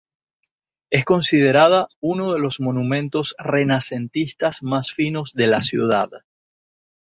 [0.89, 6.09] Es considerada uno de los monumentos renacentistas más finos de la ciudad.